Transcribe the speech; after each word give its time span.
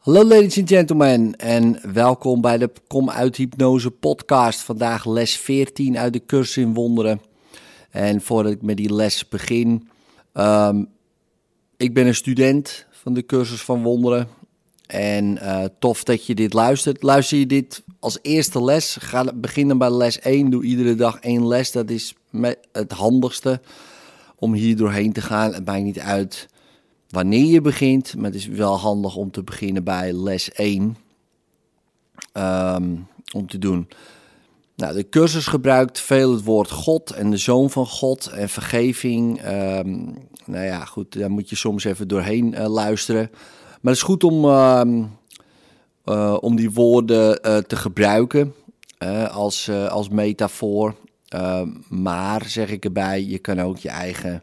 Hallo 0.00 0.24
ladies 0.24 0.58
and 0.58 0.68
gentlemen 0.68 1.36
en 1.36 1.92
welkom 1.92 2.40
bij 2.40 2.58
de 2.58 2.70
Kom 2.86 3.10
uit 3.10 3.36
Hypnose 3.36 3.90
podcast. 3.90 4.60
Vandaag 4.60 5.06
les 5.06 5.36
14 5.36 5.98
uit 5.98 6.12
de 6.12 6.24
cursus 6.26 6.56
in 6.56 6.74
wonderen. 6.74 7.20
En 7.90 8.20
voordat 8.20 8.52
ik 8.52 8.62
met 8.62 8.76
die 8.76 8.94
les 8.94 9.28
begin, 9.28 9.88
um, 10.34 10.88
ik 11.76 11.94
ben 11.94 12.06
een 12.06 12.14
student 12.14 12.86
van 12.90 13.14
de 13.14 13.26
cursus 13.26 13.62
van 13.62 13.82
wonderen. 13.82 14.28
En 14.86 15.38
uh, 15.42 15.64
tof 15.78 16.04
dat 16.04 16.26
je 16.26 16.34
dit 16.34 16.52
luistert. 16.52 17.02
Luister 17.02 17.38
je 17.38 17.46
dit 17.46 17.82
als 17.98 18.18
eerste 18.22 18.64
les, 18.64 18.96
ga 19.00 19.32
beginnen 19.34 19.78
bij 19.78 19.90
les 19.90 20.18
1. 20.18 20.50
Doe 20.50 20.64
iedere 20.64 20.94
dag 20.94 21.20
één 21.20 21.46
les, 21.46 21.72
dat 21.72 21.90
is 21.90 22.14
het 22.72 22.92
handigste 22.92 23.60
om 24.36 24.52
hier 24.54 24.76
doorheen 24.76 25.12
te 25.12 25.20
gaan. 25.20 25.54
Het 25.54 25.64
maakt 25.64 25.82
niet 25.82 26.00
uit 26.00 26.48
wanneer 27.10 27.46
je 27.46 27.60
begint, 27.60 28.16
maar 28.16 28.24
het 28.24 28.34
is 28.34 28.46
wel 28.46 28.78
handig 28.78 29.16
om 29.16 29.30
te 29.30 29.42
beginnen 29.42 29.84
bij 29.84 30.12
les 30.12 30.52
1. 30.52 30.82
Um, 30.82 30.96
ehm, 32.32 32.96
om 33.34 33.46
te 33.46 33.58
doen. 33.58 33.88
Nou, 34.76 34.94
de 34.94 35.08
cursus 35.08 35.46
gebruikt 35.46 36.00
veel 36.00 36.32
het 36.32 36.44
woord 36.44 36.70
God 36.70 37.10
en 37.10 37.30
de 37.30 37.36
Zoon 37.36 37.70
van 37.70 37.86
God 37.86 38.26
en 38.26 38.48
vergeving. 38.48 39.48
Um, 39.48 40.14
nou 40.44 40.64
ja, 40.64 40.84
goed, 40.84 41.18
daar 41.18 41.30
moet 41.30 41.50
je 41.50 41.56
soms 41.56 41.84
even 41.84 42.08
doorheen 42.08 42.54
uh, 42.54 42.66
luisteren. 42.66 43.28
Maar 43.80 43.92
het 43.92 43.94
is 43.94 44.02
goed 44.02 44.24
om, 44.24 44.44
uh, 44.44 44.82
uh, 46.04 46.36
om 46.40 46.56
die 46.56 46.70
woorden 46.70 47.40
uh, 47.46 47.56
te 47.56 47.76
gebruiken 47.76 48.54
als, 49.30 49.70
als 49.70 50.08
metafoor. 50.08 50.94
Ehm, 51.28 51.68
maar, 51.88 52.44
zeg 52.46 52.70
ik 52.70 52.84
erbij, 52.84 53.24
je 53.24 53.38
kan 53.38 53.60
ook 53.60 53.78
je 53.78 53.88
eigen 53.88 54.42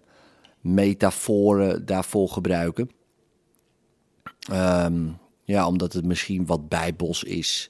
metaforen 0.74 1.86
daarvoor 1.86 2.30
gebruiken. 2.30 2.90
Um, 4.52 5.18
ja, 5.44 5.68
omdat 5.68 5.94
het 5.94 6.06
misschien 6.06 6.46
wat 6.46 6.70
bijbels 6.70 7.24
is. 7.24 7.70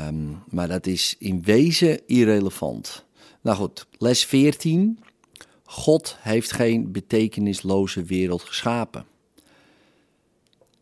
Um, 0.00 0.42
maar 0.48 0.68
dat 0.68 0.86
is 0.86 1.14
in 1.18 1.42
wezen 1.42 2.06
irrelevant. 2.06 3.04
Nou 3.40 3.56
goed, 3.56 3.86
les 3.98 4.24
14. 4.24 4.98
God 5.64 6.16
heeft 6.20 6.52
geen 6.52 6.92
betekenisloze 6.92 8.02
wereld 8.02 8.42
geschapen. 8.42 9.06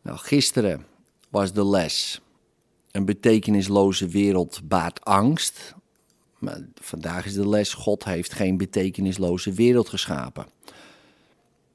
Nou, 0.01 0.17
gisteren 0.17 0.85
was 1.29 1.53
de 1.53 1.65
les. 1.65 2.21
Een 2.91 3.05
betekenisloze 3.05 4.07
wereld 4.07 4.61
baart 4.63 5.05
angst. 5.05 5.75
Maar 6.39 6.59
vandaag 6.75 7.25
is 7.25 7.33
de 7.33 7.49
les: 7.49 7.73
God 7.73 8.03
heeft 8.03 8.33
geen 8.33 8.57
betekenisloze 8.57 9.51
wereld 9.51 9.89
geschapen. 9.89 10.45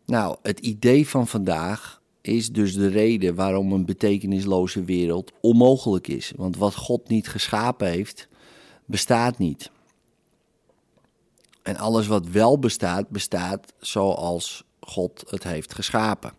Nou, 0.08 0.36
het 0.42 0.58
idee 0.58 1.08
van 1.08 1.26
vandaag 1.26 2.00
is 2.20 2.52
dus 2.52 2.74
de 2.74 2.86
reden 2.86 3.34
waarom 3.34 3.72
een 3.72 3.84
betekenisloze 3.84 4.84
wereld 4.84 5.32
onmogelijk 5.40 6.08
is. 6.08 6.32
Want 6.36 6.56
wat 6.56 6.74
God 6.74 7.08
niet 7.08 7.28
geschapen 7.28 7.88
heeft, 7.88 8.28
bestaat 8.84 9.38
niet. 9.38 9.70
En 11.62 11.76
alles 11.76 12.06
wat 12.06 12.26
wel 12.26 12.58
bestaat, 12.58 13.08
bestaat 13.08 13.72
zoals 13.80 14.64
God 14.80 15.24
het 15.30 15.44
heeft 15.44 15.74
geschapen. 15.74 16.32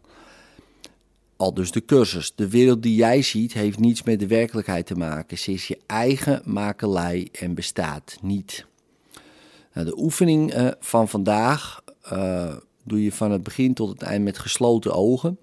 Al 1.38 1.54
dus 1.54 1.72
de 1.72 1.86
cursus. 1.86 2.36
De 2.36 2.50
wereld 2.50 2.84
die 2.84 2.96
jij 2.96 3.22
ziet 3.22 3.54
heeft 3.54 3.80
niets 3.80 4.04
met 4.04 4.20
de 4.20 4.28
werkelijkheid 4.28 4.86
te 4.86 4.96
maken. 4.96 5.38
Ze 5.38 5.52
is 5.52 5.68
je 5.68 5.80
eigen 5.86 6.42
makelij 6.46 7.28
en 7.32 7.54
bestaat 7.54 8.18
niet. 8.22 8.66
Nou, 9.74 9.86
de 9.86 9.98
oefening 9.98 10.56
uh, 10.56 10.72
van 10.80 11.10
vandaag 11.10 11.84
uh, 12.14 12.56
doe 12.84 13.04
je 13.04 13.12
van 13.12 13.32
het 13.32 13.44
begin 13.44 13.74
tot 13.74 13.90
het 13.90 14.02
eind 14.02 14.24
met 14.24 14.38
gesloten 14.38 14.94
ogen. 14.94 15.38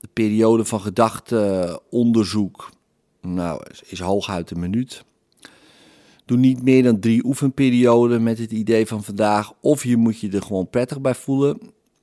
De 0.00 0.08
periode 0.12 0.64
van 0.64 0.80
gedachtenonderzoek 0.80 2.70
nou, 3.20 3.62
is 3.86 4.00
hooguit 4.00 4.50
een 4.50 4.60
minuut. 4.60 5.04
Doe 6.24 6.38
niet 6.38 6.62
meer 6.62 6.82
dan 6.82 7.00
drie 7.00 7.24
oefenperioden 7.24 8.22
met 8.22 8.38
het 8.38 8.52
idee 8.52 8.86
van 8.86 9.04
vandaag. 9.04 9.52
Of 9.60 9.84
je 9.84 9.96
moet 9.96 10.20
je 10.20 10.30
er 10.30 10.42
gewoon 10.42 10.70
prettig 10.70 11.00
bij 11.00 11.14
voelen. 11.14 11.58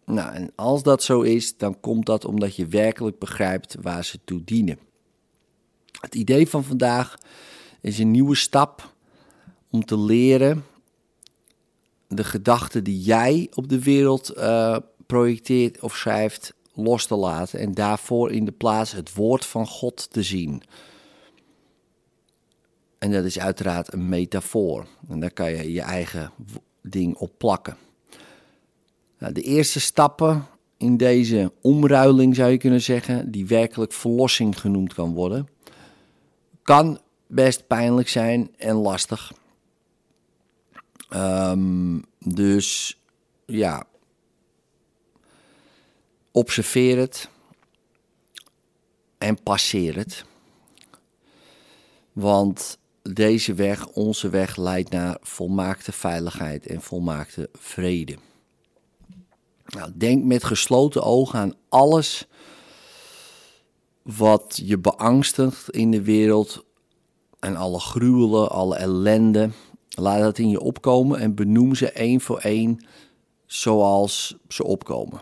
Nou, 0.06 0.34
en 0.34 0.52
als 0.56 0.84
dat 0.84 1.04
zo 1.04 1.22
is, 1.22 1.58
dan 1.58 1.80
komt 1.80 2.06
dat 2.06 2.26
omdat 2.26 2.56
je 2.56 2.68
werkelijk 2.68 3.20
begrijpt 3.20 3.78
waar 3.82 4.06
ze 4.06 4.20
toe 4.24 4.44
dienen. 4.44 4.80
Het 6.00 6.16
idee 6.16 6.50
van 6.50 6.64
vandaag 6.64 7.18
is 7.82 8.00
een 8.00 8.12
nieuwe 8.12 8.36
stap 8.36 8.94
om 9.70 9.86
te 9.86 10.00
leren 10.00 10.64
de 12.08 12.24
gedachten 12.24 12.84
die 12.84 13.02
jij 13.02 13.50
op 13.54 13.70
de 13.70 13.84
wereld 13.84 14.38
uh, 14.38 14.78
projecteert 15.06 15.80
of 15.80 15.96
schrijft 15.96 16.54
los 16.74 17.06
te 17.06 17.16
laten 17.16 17.60
en 17.60 17.74
daarvoor 17.74 18.32
in 18.32 18.46
de 18.46 18.52
plaats 18.52 18.92
het 18.92 19.14
woord 19.14 19.46
van 19.46 19.68
God 19.68 20.12
te 20.12 20.24
zien. 20.24 20.62
En 22.98 23.12
dat 23.12 23.26
is 23.26 23.40
uiteraard 23.40 23.94
een 23.94 24.10
metafoor. 24.10 24.86
En 25.10 25.20
daar 25.20 25.32
kan 25.32 25.52
je 25.52 25.72
je 25.72 25.82
eigen 25.82 26.32
ding 26.82 27.16
op 27.16 27.32
plakken. 27.38 27.78
Nou, 29.18 29.34
de 29.34 29.42
eerste 29.42 29.80
stappen 29.80 30.46
in 30.78 30.98
deze 30.98 31.52
omruiling 31.62 32.36
zou 32.36 32.52
je 32.52 32.58
kunnen 32.58 32.82
zeggen, 32.82 33.32
die 33.32 33.48
werkelijk 33.48 33.94
verlossing 33.94 34.60
genoemd 34.60 34.94
kan 34.94 35.14
worden, 35.14 35.48
kan 36.64 37.00
best 37.28 37.68
pijnlijk 37.68 38.10
zijn 38.10 38.50
en 38.58 38.76
lastig. 38.76 39.34
Um, 41.10 42.06
dus 42.20 43.00
ja, 43.46 43.84
observeer 46.32 46.98
het 46.98 47.30
en 49.18 49.44
passeer 49.44 49.96
het. 49.96 50.26
Want 52.14 52.78
deze 53.02 53.54
weg, 53.54 53.88
onze 53.88 54.30
weg, 54.30 54.56
leidt 54.56 54.90
naar 54.90 55.18
volmaakte 55.22 55.92
veiligheid 55.92 56.68
en 56.68 56.82
volmaakte 56.82 57.50
vrede. 57.54 58.18
Nou, 59.66 59.92
denk 59.96 60.24
met 60.24 60.44
gesloten 60.44 61.04
ogen 61.04 61.40
aan 61.40 61.54
alles 61.70 62.28
wat 64.02 64.62
je 64.64 64.78
beangstigt 64.78 65.70
in 65.70 65.92
de 65.92 66.02
wereld 66.02 66.66
en 67.40 67.56
alle 67.56 67.80
gruwelen, 67.80 68.50
alle 68.50 68.76
ellende. 68.76 69.50
Laat 69.96 70.22
dat 70.22 70.38
in 70.38 70.50
je 70.50 70.60
opkomen 70.60 71.20
en 71.20 71.36
benoem 71.36 71.76
ze 71.76 71.92
één 71.92 72.22
voor 72.22 72.40
één 72.40 72.86
zoals 73.46 74.36
ze 74.48 74.64
opkomen. 74.64 75.22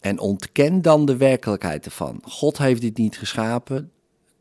En 0.00 0.18
ontken 0.18 0.82
dan 0.82 1.04
de 1.04 1.16
werkelijkheid 1.16 1.84
ervan. 1.84 2.20
God 2.22 2.58
heeft 2.58 2.80
dit 2.80 2.96
niet 2.96 3.18
geschapen 3.18 3.92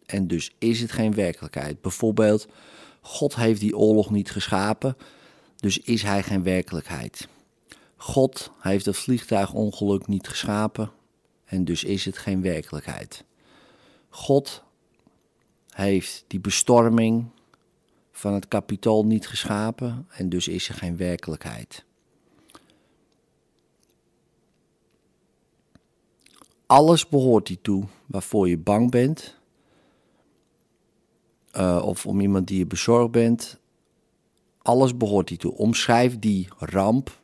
en 0.05 0.27
dus 0.27 0.51
is 0.57 0.81
het 0.81 0.91
geen 0.91 1.13
werkelijkheid. 1.13 1.81
Bijvoorbeeld, 1.81 2.47
God 3.01 3.35
heeft 3.35 3.59
die 3.59 3.77
oorlog 3.77 4.09
niet 4.09 4.31
geschapen, 4.31 4.97
dus 5.55 5.77
is 5.79 6.03
hij 6.03 6.23
geen 6.23 6.43
werkelijkheid. 6.43 7.27
God 7.95 8.51
heeft 8.59 8.85
het 8.85 8.97
vliegtuigongeluk 8.97 10.07
niet 10.07 10.27
geschapen 10.27 10.91
en 11.45 11.65
dus 11.65 11.83
is 11.83 12.05
het 12.05 12.17
geen 12.17 12.41
werkelijkheid. 12.41 13.23
God 14.09 14.63
heeft 15.69 16.23
die 16.27 16.39
bestorming 16.39 17.25
van 18.11 18.33
het 18.33 18.47
kapitool 18.47 19.05
niet 19.05 19.27
geschapen 19.27 20.07
en 20.09 20.29
dus 20.29 20.47
is 20.47 20.69
er 20.69 20.75
geen 20.75 20.97
werkelijkheid. 20.97 21.85
Alles 26.65 27.07
behoort 27.07 27.47
die 27.47 27.59
toe 27.61 27.83
waarvoor 28.05 28.49
je 28.49 28.57
bang 28.57 28.91
bent, 28.91 29.39
uh, 31.57 31.81
of 31.85 32.05
om 32.05 32.19
iemand 32.19 32.47
die 32.47 32.57
je 32.57 32.65
bezorgd 32.65 33.11
bent. 33.11 33.59
Alles 34.61 34.97
behoort 34.97 35.27
die 35.27 35.37
toe. 35.37 35.53
Omschrijf 35.53 36.19
die 36.19 36.47
ramp 36.57 37.21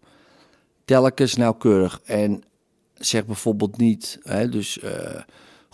telkens 0.85 1.35
nauwkeurig 1.35 2.01
en 2.03 2.43
zeg 2.93 3.25
bijvoorbeeld 3.25 3.77
niet, 3.77 4.19
hè, 4.23 4.49
dus 4.49 4.77
uh, 4.77 5.21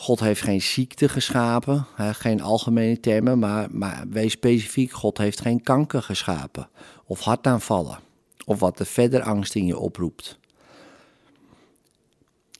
God 0.03 0.19
heeft 0.19 0.41
geen 0.41 0.61
ziekte 0.61 1.09
geschapen, 1.09 1.85
hè, 1.95 2.13
geen 2.13 2.41
algemene 2.41 2.99
termen, 2.99 3.39
maar, 3.39 3.67
maar 3.71 4.05
wees 4.09 4.31
specifiek, 4.31 4.91
God 4.91 5.17
heeft 5.17 5.41
geen 5.41 5.61
kanker 5.61 6.01
geschapen 6.01 6.69
of 7.05 7.19
hartaanvallen 7.19 7.99
of 8.45 8.59
wat 8.59 8.79
er 8.79 8.85
verder 8.85 9.21
angst 9.21 9.55
in 9.55 9.65
je 9.65 9.77
oproept. 9.77 10.39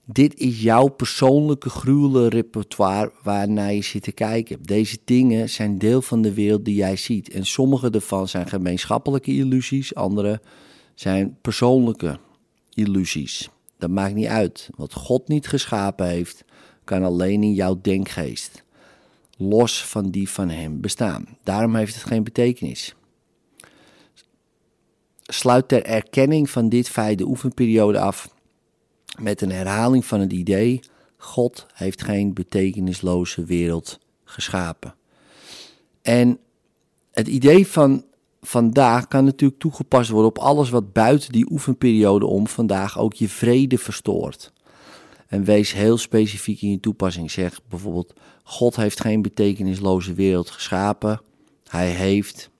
Dit 0.04 0.34
is 0.34 0.62
jouw 0.62 0.88
persoonlijke 0.88 1.70
gruwele 1.70 2.28
repertoire 2.28 3.12
waarnaar 3.22 3.72
je 3.72 3.82
zit 3.82 4.02
te 4.02 4.12
kijken. 4.12 4.62
Deze 4.62 4.98
dingen 5.04 5.48
zijn 5.48 5.78
deel 5.78 6.02
van 6.02 6.22
de 6.22 6.34
wereld 6.34 6.64
die 6.64 6.74
jij 6.74 6.96
ziet. 6.96 7.30
En 7.30 7.46
sommige 7.46 7.90
ervan 7.90 8.28
zijn 8.28 8.48
gemeenschappelijke 8.48 9.30
illusies, 9.30 9.94
andere 9.94 10.40
zijn 10.94 11.36
persoonlijke 11.40 12.18
illusies. 12.74 13.48
Dat 13.78 13.90
maakt 13.90 14.14
niet 14.14 14.26
uit. 14.26 14.70
Wat 14.76 14.92
God 14.92 15.28
niet 15.28 15.46
geschapen 15.46 16.06
heeft, 16.06 16.44
kan 16.84 17.04
alleen 17.04 17.42
in 17.42 17.54
jouw 17.54 17.78
denkgeest, 17.82 18.62
los 19.36 19.84
van 19.84 20.10
die 20.10 20.30
van 20.30 20.48
Hem, 20.48 20.80
bestaan. 20.80 21.26
Daarom 21.42 21.74
heeft 21.74 21.94
het 21.94 22.04
geen 22.04 22.24
betekenis. 22.24 22.94
Sluit 25.22 25.68
ter 25.68 25.84
erkenning 25.84 26.50
van 26.50 26.68
dit 26.68 26.88
feit 26.88 27.18
de 27.18 27.26
oefenperiode 27.26 27.98
af 27.98 28.28
met 29.18 29.40
een 29.40 29.52
herhaling 29.52 30.04
van 30.04 30.20
het 30.20 30.32
idee: 30.32 30.80
God 31.16 31.66
heeft 31.74 32.02
geen 32.02 32.32
betekenisloze 32.32 33.44
wereld 33.44 33.98
geschapen. 34.24 34.94
En 36.02 36.38
het 37.12 37.28
idee 37.28 37.66
van 37.66 38.04
vandaag 38.40 39.08
kan 39.08 39.24
natuurlijk 39.24 39.60
toegepast 39.60 40.10
worden 40.10 40.30
op 40.30 40.38
alles 40.38 40.70
wat 40.70 40.92
buiten 40.92 41.32
die 41.32 41.50
oefenperiode 41.50 42.26
om 42.26 42.46
vandaag 42.46 42.98
ook 42.98 43.14
je 43.14 43.28
vrede 43.28 43.78
verstoort. 43.78 44.52
En 45.26 45.44
wees 45.44 45.72
heel 45.72 45.98
specifiek 45.98 46.62
in 46.62 46.70
je 46.70 46.80
toepassing. 46.80 47.30
Zeg 47.30 47.60
bijvoorbeeld: 47.68 48.14
God 48.42 48.76
heeft 48.76 49.00
geen 49.00 49.22
betekenisloze 49.22 50.14
wereld 50.14 50.50
geschapen. 50.50 51.20
Hij 51.66 51.90
heeft 51.90 52.50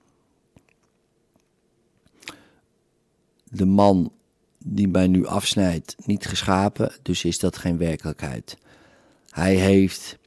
de 3.43 3.65
man 3.65 4.11
die 4.57 4.87
mij 4.87 5.07
nu 5.07 5.25
afsnijdt 5.25 5.95
niet 6.05 6.25
geschapen, 6.25 6.93
dus 7.01 7.23
is 7.23 7.39
dat 7.39 7.57
geen 7.57 7.77
werkelijkheid. 7.77 8.57
Hij 9.29 9.55
heeft 9.55 10.17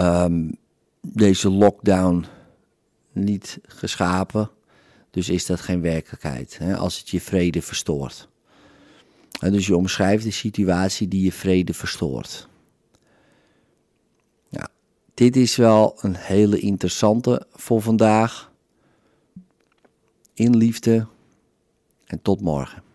um, 0.00 0.56
deze 1.00 1.50
lockdown 1.50 2.24
niet 3.12 3.58
geschapen, 3.62 4.50
dus 5.10 5.28
is 5.28 5.46
dat 5.46 5.60
geen 5.60 5.80
werkelijkheid. 5.80 6.58
Hè, 6.58 6.76
als 6.76 6.98
het 6.98 7.08
je 7.08 7.20
vrede 7.20 7.62
verstoort. 7.62 8.28
Dus 9.38 9.66
je 9.66 9.76
omschrijft 9.76 10.24
de 10.24 10.30
situatie 10.30 11.08
die 11.08 11.24
je 11.24 11.32
vrede 11.32 11.74
verstoort. 11.74 12.48
Ja, 14.48 14.68
dit 15.14 15.36
is 15.36 15.56
wel 15.56 15.96
een 16.00 16.16
hele 16.16 16.58
interessante 16.58 17.46
voor 17.52 17.82
vandaag. 17.82 18.52
In 20.34 20.56
liefde 20.56 21.06
en 22.06 22.22
tot 22.22 22.40
morgen. 22.40 22.89